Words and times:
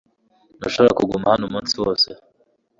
Ntushobora 0.57 0.97
kuguma 0.99 1.31
hano 1.33 1.43
umunsi 1.49 1.73
wose. 1.81 2.07